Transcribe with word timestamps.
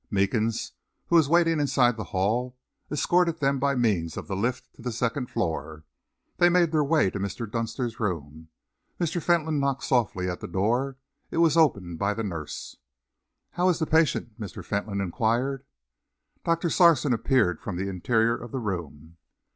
Meekins, 0.09 0.71
who 1.09 1.15
was 1.15 1.29
waiting 1.29 1.59
inside 1.59 1.95
the 1.95 2.05
hall, 2.05 2.57
escorted 2.91 3.39
them 3.39 3.59
by 3.59 3.75
means 3.75 4.17
of 4.17 4.27
the 4.27 4.35
lift 4.35 4.73
to 4.73 4.81
the 4.81 4.91
second 4.91 5.29
floor. 5.29 5.83
They 6.37 6.49
made 6.49 6.71
their 6.71 6.83
way 6.83 7.11
to 7.11 7.19
Mr. 7.19 7.47
Dunster's 7.47 7.99
room. 7.99 8.47
Mr. 8.99 9.21
Fentolin 9.21 9.59
knocked 9.59 9.83
softly 9.83 10.27
at 10.27 10.39
the 10.39 10.47
door. 10.47 10.97
It 11.29 11.37
was 11.37 11.55
opened 11.55 11.99
by 11.99 12.15
the 12.15 12.23
nurse. 12.23 12.77
"How 13.51 13.69
is 13.69 13.77
the 13.77 13.85
patient?" 13.85 14.41
Mr. 14.41 14.65
Fentolin 14.65 15.01
enquired. 15.01 15.65
Doctor 16.43 16.71
Sarson 16.71 17.13
appeared 17.13 17.61
from 17.61 17.75
the 17.77 17.87
interior 17.87 18.35
of 18.35 18.51
the 18.51 18.57
room. 18.59 19.17